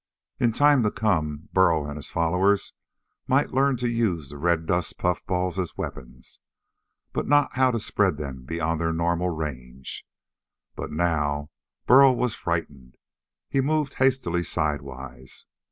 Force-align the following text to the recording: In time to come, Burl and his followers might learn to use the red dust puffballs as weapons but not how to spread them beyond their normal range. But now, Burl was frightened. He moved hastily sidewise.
In 0.39 0.51
time 0.51 0.81
to 0.81 0.89
come, 0.89 1.49
Burl 1.53 1.85
and 1.85 1.95
his 1.95 2.09
followers 2.09 2.73
might 3.27 3.51
learn 3.53 3.77
to 3.77 3.87
use 3.87 4.29
the 4.29 4.37
red 4.39 4.65
dust 4.65 4.97
puffballs 4.97 5.59
as 5.59 5.77
weapons 5.77 6.39
but 7.13 7.27
not 7.27 7.55
how 7.55 7.69
to 7.69 7.77
spread 7.79 8.17
them 8.17 8.41
beyond 8.41 8.81
their 8.81 8.93
normal 8.93 9.29
range. 9.29 10.03
But 10.75 10.91
now, 10.91 11.51
Burl 11.85 12.15
was 12.15 12.33
frightened. 12.33 12.95
He 13.47 13.61
moved 13.61 13.93
hastily 13.99 14.41
sidewise. 14.41 15.45